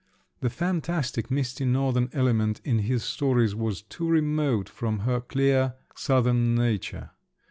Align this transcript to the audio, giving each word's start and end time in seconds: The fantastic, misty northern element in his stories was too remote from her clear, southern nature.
The 0.39 0.49
fantastic, 0.49 1.29
misty 1.29 1.63
northern 1.63 2.09
element 2.11 2.59
in 2.65 2.79
his 2.79 3.03
stories 3.03 3.53
was 3.53 3.83
too 3.83 4.07
remote 4.09 4.67
from 4.67 5.01
her 5.01 5.21
clear, 5.21 5.75
southern 5.93 6.55
nature. 6.55 7.11